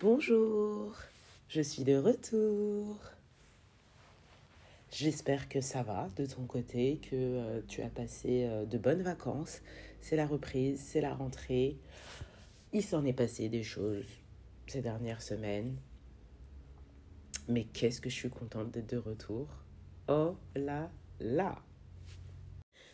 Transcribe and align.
Bonjour, 0.00 0.94
je 1.48 1.60
suis 1.60 1.82
de 1.82 1.96
retour. 1.96 3.00
J'espère 4.92 5.48
que 5.48 5.60
ça 5.60 5.82
va 5.82 6.08
de 6.14 6.24
ton 6.24 6.44
côté, 6.46 7.00
que 7.02 7.16
euh, 7.16 7.60
tu 7.66 7.82
as 7.82 7.88
passé 7.88 8.44
euh, 8.44 8.64
de 8.64 8.78
bonnes 8.78 9.02
vacances. 9.02 9.60
C'est 10.00 10.14
la 10.14 10.24
reprise, 10.24 10.80
c'est 10.80 11.00
la 11.00 11.12
rentrée. 11.12 11.78
Il 12.72 12.84
s'en 12.84 13.04
est 13.04 13.12
passé 13.12 13.48
des 13.48 13.64
choses 13.64 14.06
ces 14.68 14.82
dernières 14.82 15.20
semaines. 15.20 15.76
Mais 17.48 17.64
qu'est-ce 17.64 18.00
que 18.00 18.08
je 18.08 18.14
suis 18.14 18.30
contente 18.30 18.70
d'être 18.70 18.90
de 18.90 18.98
retour. 18.98 19.48
Oh 20.06 20.36
là 20.54 20.92
là. 21.18 21.60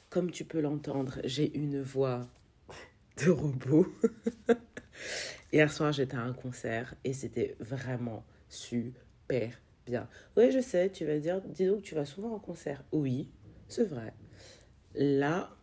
Comme 0.09 0.30
tu 0.30 0.46
peux 0.46 0.61
l'entendre, 0.62 1.18
j'ai 1.25 1.55
une 1.55 1.82
voix 1.82 2.27
de 3.18 3.29
robot. 3.29 3.93
Hier 5.55 5.73
soir, 5.73 5.93
j'étais 5.93 6.17
à 6.17 6.23
un 6.23 6.33
concert 6.33 6.97
et 7.05 7.13
c'était 7.13 7.55
vraiment 7.61 8.25
super 8.49 9.57
bien. 9.87 10.09
Oui, 10.37 10.51
je 10.51 10.59
sais, 10.59 10.91
tu 10.91 11.05
vas 11.05 11.17
dire, 11.21 11.41
dis 11.43 11.67
donc, 11.67 11.83
tu 11.83 11.95
vas 11.95 12.05
souvent 12.05 12.35
en 12.35 12.41
concert. 12.41 12.83
Oui, 12.91 13.30
c'est 13.69 13.85
vrai. 13.85 14.13
Là, 14.97 15.57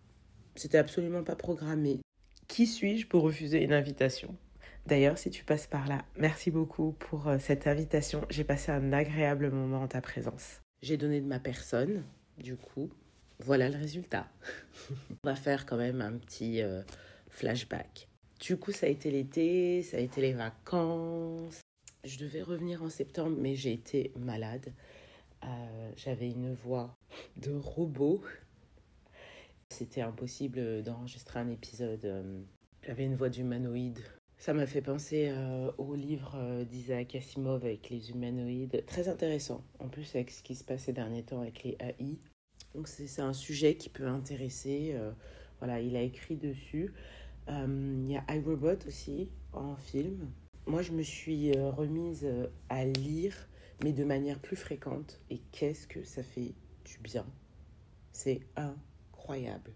c'était 0.56 0.78
absolument 0.78 1.26
pas 1.26 1.36
programmé. 1.36 2.00
Qui 2.48 2.68
suis-je 2.68 3.06
pour 3.06 3.24
refuser 3.24 3.62
une 3.66 3.74
invitation? 3.74 4.34
D'ailleurs, 4.86 5.18
si 5.18 5.30
tu 5.30 5.44
passes 5.44 5.68
par 5.68 5.90
là, 5.90 6.06
merci 6.16 6.52
beaucoup 6.52 6.94
pour 6.94 7.28
euh, 7.28 7.38
cette 7.38 7.68
invitation. 7.68 8.22
J'ai 8.30 8.46
passé 8.46 8.72
un 8.72 8.94
agréable 8.94 9.52
moment 9.52 9.82
en 9.82 9.90
ta 9.90 10.00
présence. 10.00 10.62
J'ai 10.82 10.96
donné 10.96 11.20
de 11.20 11.28
ma 11.28 11.42
personne, 11.42 12.06
du 12.38 12.56
coup, 12.56 12.90
voilà 13.40 13.68
le 13.68 13.78
résultat. 13.78 14.30
On 15.26 15.28
va 15.30 15.36
faire 15.36 15.66
quand 15.66 15.76
même 15.76 16.00
un 16.00 16.14
petit 16.14 16.62
euh, 16.62 16.82
flashback. 17.30 18.08
Du 18.42 18.58
coup, 18.58 18.72
ça 18.72 18.88
a 18.88 18.90
été 18.90 19.12
l'été, 19.12 19.84
ça 19.84 19.98
a 19.98 20.00
été 20.00 20.20
les 20.20 20.34
vacances. 20.34 21.62
Je 22.04 22.18
devais 22.18 22.42
revenir 22.42 22.82
en 22.82 22.90
septembre, 22.90 23.38
mais 23.40 23.56
j'ai 23.56 23.72
été 23.72 24.12
malade. 24.18 24.74
Euh, 25.44 25.92
J'avais 25.96 26.32
une 26.32 26.56
voix 26.56 26.98
de 27.38 27.52
robot. 27.54 28.24
C'était 29.70 30.02
impossible 30.02 30.82
d'enregistrer 30.82 31.40
un 31.40 31.50
épisode. 31.50 32.04
euh, 32.04 32.42
J'avais 32.82 33.06
une 33.06 33.16
voix 33.16 33.30
d'humanoïde. 33.30 34.00
Ça 34.40 34.56
m'a 34.56 34.66
fait 34.66 34.82
penser 34.82 35.30
euh, 35.30 35.72
au 35.78 35.94
livre 35.94 36.64
d'Isaac 36.64 37.14
Asimov 37.14 37.64
avec 37.64 37.92
les 37.92 38.10
humanoïdes. 38.10 38.84
Très 38.88 39.08
intéressant. 39.08 39.64
En 39.78 39.88
plus, 39.88 40.16
avec 40.16 40.32
ce 40.32 40.42
qui 40.42 40.56
se 40.56 40.64
passe 40.64 40.86
ces 40.86 40.94
derniers 40.94 41.24
temps 41.24 41.42
avec 41.42 41.64
les 41.64 41.78
AI. 41.80 42.18
Donc, 42.74 42.88
c'est 42.88 43.22
un 43.22 43.34
sujet 43.34 43.76
qui 43.76 43.90
peut 43.90 44.08
intéresser. 44.08 44.96
voilà, 45.60 45.80
il 45.80 45.96
a 45.96 46.02
écrit 46.02 46.38
dessus. 46.38 46.92
Euh, 47.50 48.04
Il 48.04 48.12
y 48.12 48.18
a 48.18 48.36
iRobot 48.36 48.86
aussi 48.88 49.30
en 49.54 49.76
film. 49.76 50.32
Moi, 50.68 50.82
je 50.82 50.92
me 50.92 51.04
suis 51.04 51.52
euh, 51.56 51.72
remise 51.72 52.24
euh, 52.24 52.48
à 52.70 52.86
lire, 52.86 53.36
mais 53.84 53.94
de 53.94 54.04
manière 54.04 54.40
plus 54.40 54.56
fréquente. 54.56 55.20
Et 55.30 55.40
qu'est-ce 55.52 55.88
que 55.88 56.04
ça 56.04 56.24
fait 56.24 56.54
du 56.86 56.98
bien? 57.00 57.26
C'est 58.12 58.42
incroyable. 58.56 59.74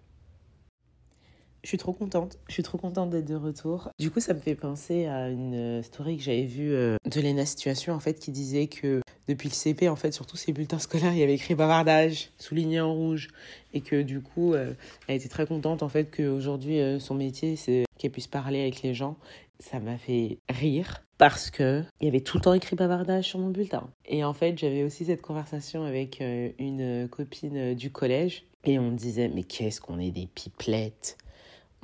Je 1.66 1.70
suis 1.70 1.80
trop 1.80 1.94
contente. 1.94 2.38
Je 2.48 2.54
suis 2.54 2.62
trop 2.62 2.78
contente 2.78 3.10
d'être 3.10 3.26
de 3.26 3.34
retour. 3.34 3.90
Du 3.98 4.12
coup, 4.12 4.20
ça 4.20 4.36
me 4.36 4.40
fait 4.40 4.54
penser 4.54 5.08
à 5.08 5.30
une 5.30 5.56
euh, 5.56 5.82
story 5.82 6.16
que 6.16 6.22
j'avais 6.22 6.46
vue 6.46 6.72
euh, 6.72 6.98
de 7.10 7.20
Lena 7.20 7.44
Situation, 7.44 7.94
en 7.94 8.00
fait, 8.00 8.20
qui 8.20 8.30
disait 8.30 8.68
que 8.68 9.02
depuis 9.28 9.50
le 9.50 9.56
CP, 9.56 9.90
en 9.90 9.96
fait, 9.96 10.12
sur 10.12 10.28
tous 10.28 10.38
ses 10.38 10.54
bulletins 10.54 10.78
scolaires, 10.78 11.14
il 11.14 11.18
y 11.18 11.24
avait 11.24 11.34
écrit 11.34 11.56
bavardage, 11.56 12.30
souligné 12.38 12.82
en 12.82 12.94
rouge. 12.94 13.30
Et 13.74 13.82
que 13.82 14.04
du 14.04 14.22
coup, 14.22 14.54
euh, 14.54 14.76
elle 15.08 15.16
était 15.16 15.28
très 15.28 15.48
contente, 15.48 15.82
en 15.82 15.90
fait, 15.90 16.16
qu'aujourd'hui, 16.16 16.78
son 17.00 17.16
métier, 17.16 17.56
c'est 17.56 17.86
qu'elle 17.98 18.12
puisse 18.12 18.28
parler 18.28 18.62
avec 18.62 18.84
les 18.84 18.94
gens. 18.94 19.18
Ça 19.60 19.80
m'a 19.80 19.98
fait 19.98 20.38
rire 20.48 21.02
parce 21.18 21.50
que 21.50 21.82
il 22.00 22.06
y 22.06 22.10
avait 22.10 22.22
tout 22.22 22.38
le 22.38 22.44
temps 22.44 22.54
écrit 22.54 22.76
bavardage 22.76 23.26
sur 23.26 23.40
mon 23.40 23.50
bulletin. 23.50 23.90
Et 24.06 24.24
en 24.24 24.34
fait, 24.34 24.56
j'avais 24.60 24.84
aussi 24.84 25.06
cette 25.06 25.24
conversation 25.24 25.84
avec 25.84 26.22
une 26.60 27.08
copine 27.10 27.74
du 27.74 27.90
collège. 27.90 28.46
Et 28.66 28.78
on 28.78 28.92
disait, 28.92 29.30
mais 29.34 29.44
qu'est-ce 29.44 29.82
qu'on 29.82 30.00
est 30.00 30.12
des 30.12 30.28
pipelettes? 30.28 31.18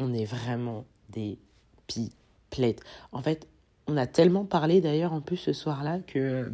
On 0.02 0.14
est 0.14 0.26
vraiment 0.26 0.86
des 1.10 1.38
pipelettes. 1.88 2.82
En 3.12 3.22
fait, 3.22 3.48
on 3.88 3.98
a 3.98 4.08
tellement 4.08 4.46
parlé 4.46 4.82
d'ailleurs 4.82 5.14
en 5.14 5.22
plus 5.22 5.38
ce 5.38 5.54
soir-là 5.54 6.00
que 6.00 6.20
euh, 6.20 6.50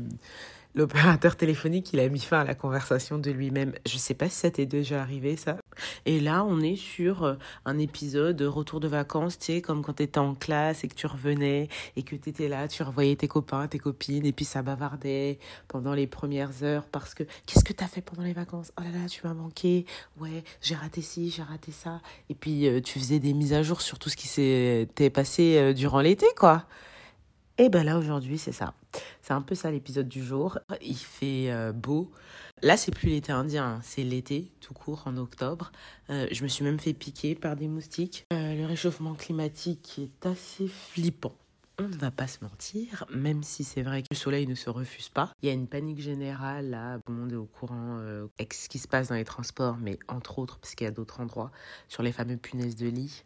l'opérateur 0.76 1.36
téléphonique, 1.36 1.94
il 1.94 2.00
a 2.00 2.10
mis 2.10 2.20
fin 2.20 2.42
à 2.42 2.44
la 2.44 2.56
conversation 2.56 3.18
de 3.18 3.32
lui-même. 3.32 3.74
Je 3.88 3.98
sais 3.98 4.14
pas 4.14 4.30
si 4.30 4.36
ça 4.36 4.52
t'est 4.52 4.66
déjà 4.66 5.02
arrivé 5.02 5.38
ça. 5.38 5.58
Et 6.06 6.20
là, 6.20 6.44
on 6.44 6.62
est 6.62 6.76
sur 6.76 7.24
euh, 7.24 7.36
un 7.66 7.78
épisode 7.78 8.36
de 8.36 8.46
retour 8.46 8.80
de 8.80 8.88
vacances, 8.88 9.38
tu 9.38 9.46
sais, 9.46 9.62
comme 9.62 9.84
quand 9.84 9.94
tu 9.94 10.04
étais 10.04 10.20
en 10.20 10.36
classe 10.36 10.84
et 10.84 10.88
que 10.88 10.96
tu 10.96 11.08
revenais 11.08 11.70
et 11.96 12.04
que 12.04 12.16
tu 12.16 12.30
étais 12.30 12.48
là, 12.48 12.68
tu 12.68 12.84
revoyais 12.84 13.16
tes 13.16 13.28
copains, 13.28 13.68
tes 13.68 13.80
copines 13.80 14.26
et 14.26 14.32
puis 14.32 14.46
ça 14.46 14.62
bavardait 14.62 15.40
pendant 15.68 15.94
les 15.94 16.08
premières 16.08 16.64
heures 16.64 16.86
parce 16.86 17.14
que 17.14 17.24
qu'est-ce 17.46 17.64
que 17.64 17.74
t'as 17.74 17.88
fait 17.88 18.02
pendant 18.02 18.24
les 18.24 18.34
vacances? 18.34 18.72
Oh 18.80 18.84
là 18.84 18.90
là, 18.90 19.10
tu 19.10 19.26
m'as 19.26 19.34
manqué. 19.34 19.86
Ouais, 20.20 20.44
j'ai 20.62 20.76
raté 20.76 21.02
ci, 21.02 21.30
j'ai 21.30 21.44
raté 21.44 21.72
ça. 21.72 22.02
Et 22.30 22.36
puis 22.36 22.68
euh, 22.68 22.82
tu 22.82 23.00
faisais 23.00 23.20
des 23.20 23.34
mises 23.34 23.54
à 23.54 23.64
jour 23.64 23.82
sur 23.82 24.00
tout 24.00 24.10
ce 24.10 24.16
qui 24.16 24.28
s'était 24.28 25.10
passé 25.10 25.58
euh, 25.58 25.74
durant 25.74 26.02
l'été, 26.02 26.28
quoi. 26.38 26.66
Et 27.60 27.70
ben 27.70 27.84
là 27.84 27.98
aujourd'hui 27.98 28.38
c'est 28.38 28.52
ça. 28.52 28.76
C'est 29.22 29.34
un 29.34 29.42
peu 29.42 29.56
ça 29.56 29.72
l'épisode 29.72 30.08
du 30.08 30.24
jour. 30.24 30.60
Il 30.80 30.96
fait 30.96 31.52
euh, 31.52 31.72
beau. 31.72 32.12
Là 32.62 32.78
c'est 32.78 32.92
plus 32.92 33.10
l'été 33.10 33.32
indien, 33.32 33.66
hein. 33.66 33.80
c'est 33.82 34.04
l'été 34.04 34.52
tout 34.62 34.76
court 34.76 35.02
en 35.06 35.18
octobre. 35.18 35.72
Euh, 36.12 36.28
je 36.32 36.44
me 36.44 36.48
suis 36.48 36.64
même 36.64 36.80
fait 36.80 36.94
piquer 36.94 37.34
par 37.34 37.56
des 37.56 37.68
moustiques. 37.68 38.28
Euh, 38.32 38.54
le 38.54 38.66
réchauffement 38.68 39.16
climatique 39.16 40.00
est 40.00 40.26
assez 40.28 40.68
flippant. 40.68 41.34
On 41.80 41.88
ne 41.88 41.96
va 41.96 42.12
pas 42.12 42.28
se 42.28 42.44
mentir, 42.44 43.06
même 43.14 43.42
si 43.44 43.64
c'est 43.64 43.84
vrai 43.84 44.02
que 44.02 44.08
le 44.12 44.16
soleil 44.16 44.48
ne 44.48 44.56
se 44.56 44.70
refuse 44.70 45.10
pas. 45.10 45.32
Il 45.42 45.48
y 45.48 45.50
a 45.52 45.54
une 45.54 45.68
panique 45.68 46.02
générale 46.02 46.70
là, 46.72 46.98
tout 47.06 47.12
le 47.12 47.20
monde 47.20 47.32
est 47.32 47.36
au 47.36 47.46
courant 47.46 48.00
avec 48.40 48.54
ce 48.54 48.68
qui 48.68 48.80
se 48.80 48.88
passe 48.88 49.10
dans 49.10 49.16
les 49.16 49.26
transports, 49.26 49.78
mais 49.78 50.00
entre 50.08 50.40
autres, 50.40 50.58
parce 50.58 50.74
qu'il 50.74 50.86
y 50.86 50.88
a 50.88 50.92
d'autres 50.92 51.20
endroits, 51.20 51.52
sur 51.88 52.02
les 52.02 52.12
fameux 52.12 52.38
punaises 52.38 52.76
de 52.76 52.88
lit. 52.88 53.24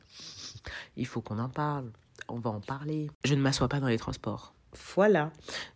Il 0.97 1.07
faut 1.07 1.21
qu'on 1.21 1.39
en 1.39 1.47
parle 1.47 1.91
on 2.33 2.39
va 2.39 2.49
en 2.49 2.61
parler. 2.61 3.09
Je 3.23 3.35
ne 3.35 3.41
m'assois 3.41 3.67
pas 3.67 3.79
dans 3.79 3.87
les 3.87 3.97
transports. 3.97 4.53
Voilà, 4.95 5.31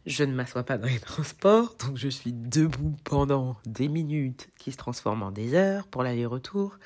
je 0.06 0.24
ne 0.24 0.34
m'assois 0.34 0.64
pas 0.64 0.78
dans 0.78 0.88
les 0.88 1.00
transports, 1.00 1.76
donc 1.86 1.98
je 1.98 2.08
suis 2.08 2.32
debout 2.32 2.96
pendant 3.04 3.58
des 3.66 3.90
minutes 3.90 4.50
qui 4.58 4.72
se 4.72 4.78
transforment 4.78 5.24
en 5.24 5.32
des 5.32 5.54
heures 5.54 5.86
pour 5.88 6.02
l'aller-retour. 6.02 6.78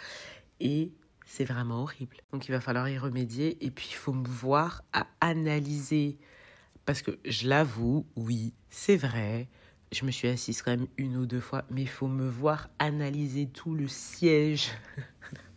Et 0.59 0.91
c'est 1.25 1.45
vraiment 1.45 1.83
horrible. 1.83 2.17
Donc 2.33 2.47
il 2.47 2.51
va 2.51 2.59
falloir 2.59 2.89
y 2.89 2.97
remédier 2.97 3.63
et 3.63 3.69
puis 3.69 3.87
il 3.91 3.95
faut 3.95 4.13
me 4.13 4.27
voir 4.27 4.83
à 4.91 5.05
analyser. 5.21 6.17
Parce 6.85 7.03
que 7.03 7.19
je 7.25 7.47
l'avoue, 7.47 8.07
oui, 8.15 8.53
c'est 8.69 8.97
vrai. 8.97 9.47
Je 9.91 10.05
me 10.05 10.11
suis 10.11 10.27
assise 10.27 10.63
quand 10.63 10.71
même 10.71 10.87
une 10.97 11.15
ou 11.15 11.27
deux 11.27 11.39
fois, 11.39 11.65
mais 11.69 11.81
il 11.81 11.89
faut 11.89 12.07
me 12.07 12.27
voir 12.27 12.69
analyser 12.79 13.47
tout 13.47 13.75
le 13.75 13.87
siège 13.87 14.71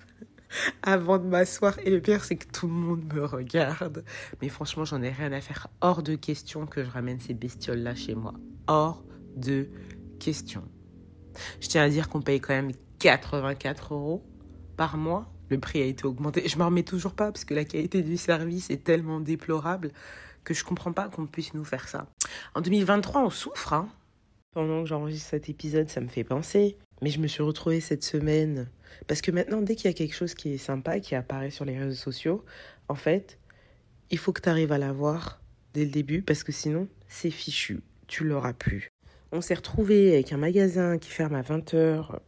avant 0.83 1.19
de 1.19 1.25
m'asseoir. 1.25 1.79
Et 1.85 1.91
le 1.91 2.01
pire, 2.01 2.25
c'est 2.25 2.37
que 2.37 2.51
tout 2.51 2.67
le 2.67 2.73
monde 2.73 3.13
me 3.13 3.25
regarde. 3.25 4.05
Mais 4.41 4.49
franchement, 4.49 4.85
j'en 4.85 5.03
ai 5.03 5.11
rien 5.11 5.33
à 5.33 5.41
faire. 5.41 5.69
Hors 5.81 6.03
de 6.03 6.15
question 6.15 6.67
que 6.67 6.85
je 6.85 6.91
ramène 6.91 7.21
ces 7.21 7.35
bestioles-là 7.35 7.95
chez 7.95 8.15
moi. 8.15 8.35
Hors 8.67 9.05
de 9.37 9.69
question. 10.19 10.63
Je 11.61 11.69
tiens 11.69 11.83
à 11.83 11.89
dire 11.89 12.09
qu'on 12.09 12.21
paye 12.21 12.41
quand 12.41 12.55
même 12.55 12.73
84 12.99 13.95
euros 13.95 14.23
par 14.77 14.97
mois. 14.97 15.33
Le 15.49 15.59
prix 15.59 15.83
a 15.83 15.85
été 15.85 16.07
augmenté. 16.07 16.49
Je 16.49 16.57
m'en 16.59 16.67
remets 16.67 16.83
toujours 16.83 17.15
pas 17.15 17.31
parce 17.31 17.45
que 17.45 17.55
la 17.55 17.65
qualité 17.65 18.03
du 18.03 18.17
service 18.17 18.71
est 18.71 18.85
tellement 18.85 19.21
déplorable 19.21 19.93
que 20.45 20.55
je 20.55 20.65
comprends 20.65 20.93
pas 20.93 21.09
qu'on 21.09 21.27
puisse 21.27 21.55
nous 21.55 21.65
faire 21.65 21.89
ça. 21.89 22.07
En 22.55 22.61
2023, 22.61 23.23
on 23.23 23.31
souffre. 23.31 23.73
Hein. 23.73 23.89
Pendant 24.53 24.83
que 24.83 24.89
j'enregistre 24.89 25.31
cet 25.31 25.49
épisode, 25.49 25.89
ça 25.89 26.01
me 26.01 26.09
fait 26.09 26.25
penser. 26.25 26.77
Mais 27.03 27.11
je 27.11 27.19
me 27.19 27.27
suis 27.27 27.43
retrouvée 27.43 27.81
cette 27.81 28.05
semaine. 28.05 28.69
Parce 29.09 29.21
que 29.21 29.33
maintenant, 29.33 29.61
dès 29.61 29.75
qu'il 29.75 29.87
y 29.87 29.91
a 29.91 29.93
quelque 29.93 30.15
chose 30.15 30.35
qui 30.35 30.55
est 30.55 30.59
sympa, 30.59 31.01
qui 31.01 31.17
apparaît 31.17 31.51
sur 31.51 31.65
les 31.65 31.77
réseaux 31.77 32.01
sociaux, 32.01 32.45
en 32.89 32.95
fait, 32.95 33.39
il 34.11 34.19
faut 34.19 34.33
que 34.33 34.41
tu 34.41 34.49
arrives 34.49 34.71
à 34.71 34.79
l'avoir 34.79 35.43
dès 35.75 35.85
le 35.85 35.91
début, 35.91 36.23
parce 36.23 36.45
que 36.45 36.53
sinon, 36.53 36.87
c'est 37.09 37.31
fichu. 37.31 37.81
Tu 38.07 38.25
l'auras 38.25 38.53
plus. 38.53 38.93
On 39.33 39.41
s'est 39.41 39.55
retrouvé 39.55 40.13
avec 40.13 40.33
un 40.33 40.37
magasin 40.37 40.99
qui 40.99 41.11
ferme 41.11 41.35
à 41.35 41.43
20h, 41.43 42.21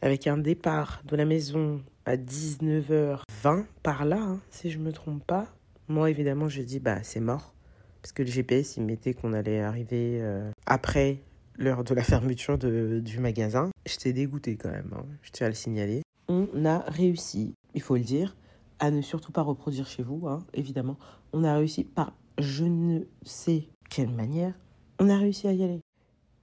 avec 0.00 0.26
un 0.26 0.38
départ 0.38 1.02
de 1.04 1.16
la 1.16 1.26
maison 1.26 1.82
à 2.06 2.16
19h20 2.16 3.64
par 3.82 4.06
là, 4.06 4.20
hein, 4.20 4.40
si 4.50 4.70
je 4.70 4.78
me 4.78 4.92
trompe 4.92 5.26
pas. 5.26 5.54
Moi, 5.88 6.08
évidemment, 6.08 6.48
je 6.48 6.62
dis, 6.62 6.80
bah, 6.80 7.02
c'est 7.02 7.20
mort. 7.20 7.54
Parce 8.00 8.12
que 8.12 8.22
le 8.22 8.30
GPS, 8.30 8.78
il 8.78 8.84
mettait 8.84 9.12
qu'on 9.12 9.34
allait 9.34 9.60
arriver 9.60 10.18
euh, 10.22 10.50
après 10.66 11.18
l'heure 11.58 11.84
de 11.84 11.94
la 11.94 12.02
fermeture 12.02 12.58
de, 12.58 13.00
du 13.00 13.20
magasin. 13.20 13.70
J'étais 13.86 14.12
dégoûtée 14.12 14.56
quand 14.56 14.70
même, 14.70 14.92
hein, 14.96 15.04
je 15.22 15.30
tiens 15.30 15.46
à 15.46 15.50
le 15.50 15.54
signaler. 15.54 16.02
On 16.28 16.48
a 16.64 16.78
réussi, 16.78 17.54
il 17.74 17.82
faut 17.82 17.96
le 17.96 18.02
dire, 18.02 18.36
à 18.78 18.90
ne 18.90 19.02
surtout 19.02 19.32
pas 19.32 19.42
reproduire 19.42 19.86
chez 19.86 20.02
vous, 20.02 20.26
hein, 20.26 20.44
évidemment. 20.54 20.96
On 21.32 21.44
a 21.44 21.54
réussi 21.56 21.84
par 21.84 22.12
je 22.38 22.64
ne 22.64 23.00
sais 23.22 23.68
quelle 23.90 24.10
manière, 24.10 24.54
on 24.98 25.08
a 25.08 25.16
réussi 25.16 25.46
à 25.48 25.52
y 25.52 25.62
aller. 25.62 25.80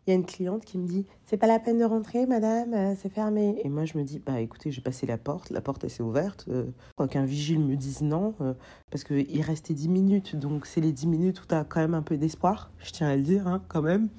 il 0.05 0.09
y 0.09 0.13
a 0.13 0.15
une 0.15 0.25
cliente 0.25 0.65
qui 0.65 0.77
me 0.77 0.87
dit 0.87 1.05
C'est 1.25 1.37
pas 1.37 1.47
la 1.47 1.59
peine 1.59 1.77
de 1.77 1.83
rentrer, 1.83 2.25
madame, 2.25 2.73
euh, 2.73 2.93
c'est 2.97 3.09
fermé. 3.09 3.59
Et 3.63 3.69
moi, 3.69 3.85
je 3.85 3.97
me 3.97 4.03
dis 4.03 4.19
Bah 4.19 4.39
écoutez, 4.39 4.71
j'ai 4.71 4.81
passé 4.81 5.05
la 5.05 5.17
porte, 5.17 5.49
la 5.49 5.61
porte 5.61 5.83
elle 5.83 5.89
s'est 5.89 6.03
ouverte. 6.03 6.45
Euh, 6.49 6.65
qu'un 7.07 7.25
vigile 7.25 7.59
me 7.59 7.75
dise 7.75 8.01
non, 8.01 8.35
euh, 8.41 8.53
parce 8.89 9.03
qu'il 9.03 9.41
restait 9.41 9.73
10 9.73 9.89
minutes, 9.89 10.35
donc 10.35 10.65
c'est 10.65 10.81
les 10.81 10.91
10 10.91 11.07
minutes 11.07 11.41
où 11.41 11.45
tu 11.47 11.55
as 11.55 11.63
quand 11.63 11.79
même 11.79 11.93
un 11.93 12.01
peu 12.01 12.17
d'espoir, 12.17 12.71
je 12.79 12.91
tiens 12.91 13.07
à 13.07 13.15
le 13.15 13.23
dire, 13.23 13.47
hein, 13.47 13.61
quand 13.67 13.81
même. 13.81 14.09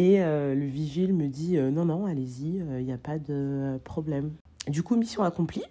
Et 0.00 0.18
le 0.18 0.64
vigile 0.64 1.12
me 1.12 1.26
dit 1.26 1.58
Non, 1.58 1.84
non, 1.84 2.06
allez-y, 2.06 2.58
il 2.58 2.84
n'y 2.84 2.92
a 2.92 2.98
pas 2.98 3.18
de 3.18 3.80
problème. 3.82 4.30
Du 4.68 4.84
coup, 4.84 4.94
mission 4.94 5.24
accomplie. 5.24 5.64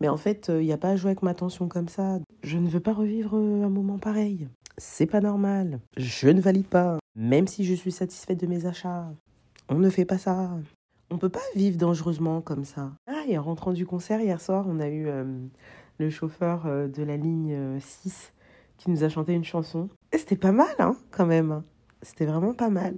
Mais 0.00 0.08
en 0.08 0.16
fait, 0.16 0.48
il 0.48 0.66
n'y 0.66 0.72
a 0.72 0.76
pas 0.76 0.90
à 0.90 0.96
jouer 0.96 1.10
avec 1.10 1.22
ma 1.22 1.32
tension 1.32 1.68
comme 1.68 1.86
ça. 1.86 2.18
Je 2.42 2.58
ne 2.58 2.68
veux 2.68 2.80
pas 2.80 2.92
revivre 2.92 3.36
un 3.36 3.68
moment 3.68 3.98
pareil. 3.98 4.48
C'est 4.78 5.06
pas 5.06 5.20
normal. 5.20 5.80
Je 5.96 6.28
ne 6.28 6.40
valide 6.40 6.66
pas. 6.66 6.98
Même 7.14 7.46
si 7.46 7.64
je 7.64 7.72
suis 7.72 7.92
satisfaite 7.92 8.40
de 8.40 8.46
mes 8.46 8.66
achats. 8.66 9.08
On 9.68 9.78
ne 9.78 9.88
fait 9.88 10.04
pas 10.04 10.18
ça. 10.18 10.50
On 11.10 11.18
peut 11.18 11.28
pas 11.28 11.40
vivre 11.54 11.78
dangereusement 11.78 12.40
comme 12.40 12.64
ça. 12.64 12.92
Ah, 13.06 13.22
et 13.26 13.38
en 13.38 13.42
rentrant 13.42 13.72
du 13.72 13.86
concert 13.86 14.20
hier 14.20 14.40
soir, 14.40 14.66
on 14.68 14.80
a 14.80 14.88
eu 14.88 15.06
euh, 15.06 15.24
le 15.98 16.10
chauffeur 16.10 16.66
euh, 16.66 16.88
de 16.88 17.02
la 17.02 17.16
ligne 17.16 17.78
6 17.80 18.06
euh, 18.06 18.42
qui 18.76 18.90
nous 18.90 19.04
a 19.04 19.08
chanté 19.08 19.32
une 19.32 19.44
chanson. 19.44 19.88
C'était 20.12 20.36
pas 20.36 20.52
mal, 20.52 20.74
hein, 20.78 20.96
quand 21.10 21.26
même. 21.26 21.62
C'était 22.06 22.24
vraiment 22.24 22.54
pas 22.54 22.70
mal. 22.70 22.94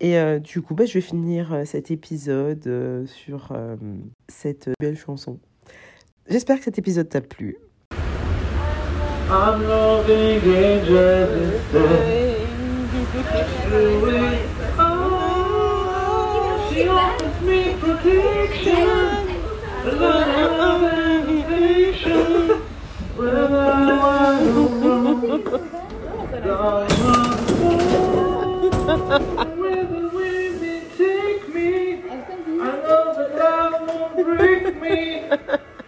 Et 0.00 0.16
du 0.40 0.62
coup, 0.62 0.74
bah, 0.74 0.86
je 0.86 0.94
vais 0.94 1.00
finir 1.00 1.62
cet 1.66 1.90
épisode 1.90 3.06
sur 3.06 3.52
cette 4.28 4.70
belle 4.80 4.96
chanson. 4.96 5.38
J'espère 6.28 6.58
que 6.58 6.64
cet 6.64 6.78
épisode 6.78 7.08
t'a 7.08 7.20
plu. 7.20 7.58
I'm 9.32 9.62
loving 9.62 10.40
me 17.42 17.74
protection, 17.80 19.20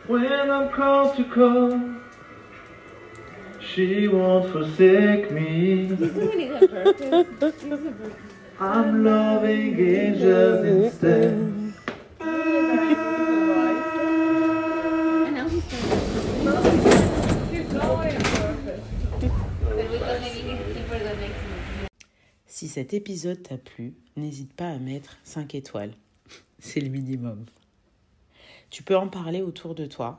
when 0.07 0.51
I'm 0.51 0.71
called 0.71 1.17
to 1.17 1.25
call. 1.25 1.81
She 3.61 4.09
won't 4.09 4.51
forsake 4.51 5.31
me. 5.31 5.89
I'm 8.61 9.05
loving 9.05 9.79
angels 9.79 10.65
instead. 10.65 11.53
Si 22.47 22.69
cet 22.69 22.95
épisode 22.95 23.43
t'a 23.43 23.57
plu, 23.59 23.95
n'hésite 24.17 24.53
pas 24.53 24.69
à 24.69 24.79
mettre 24.79 25.17
5 25.25 25.55
étoiles. 25.55 25.95
C'est 26.59 26.81
le 26.81 26.91
minimum. 26.91 27.47
Tu 28.73 28.83
peux 28.83 28.97
en 28.97 29.07
parler 29.07 29.43
autour 29.43 29.75
de 29.75 29.85
toi 29.85 30.19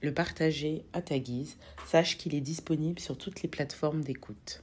le 0.00 0.14
partager 0.14 0.86
à 0.94 1.02
ta 1.02 1.18
guise. 1.18 1.58
Sache 1.84 2.16
qu'il 2.16 2.34
est 2.34 2.40
disponible 2.40 2.98
sur 2.98 3.18
toutes 3.18 3.42
les 3.42 3.48
plateformes 3.48 4.00
d'écoute. 4.00 4.62